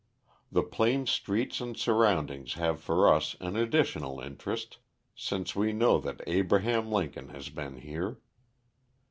The 0.51 0.63
plain 0.63 1.05
streets 1.05 1.61
and 1.61 1.77
surroundings 1.77 2.53
have 2.55 2.81
for 2.81 3.07
us 3.13 3.35
an 3.39 3.55
additional 3.55 4.19
interest, 4.19 4.79
since 5.15 5.55
we 5.55 5.73
know 5.73 5.99
that 5.99 6.21
Abraham 6.25 6.91
Lincoln 6.91 7.29
has 7.29 7.49
been 7.49 7.75
here. 7.77 8.17